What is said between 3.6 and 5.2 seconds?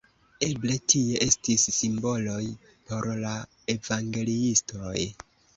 evangeliistoj.